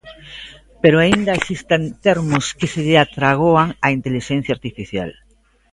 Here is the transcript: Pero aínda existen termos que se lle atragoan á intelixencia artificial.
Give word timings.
Pero 0.81 0.97
aínda 0.99 1.37
existen 1.39 1.81
termos 2.07 2.45
que 2.59 2.67
se 2.73 2.81
lle 2.87 2.97
atragoan 3.01 3.67
á 3.85 3.87
intelixencia 3.97 4.55
artificial. 4.57 5.11